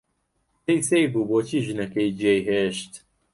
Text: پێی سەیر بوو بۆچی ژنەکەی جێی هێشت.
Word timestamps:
پێی 0.63 0.79
سەیر 0.89 1.07
بوو 1.13 1.27
بۆچی 1.29 1.63
ژنەکەی 1.67 2.15
جێی 2.19 2.41
هێشت. 2.47 2.91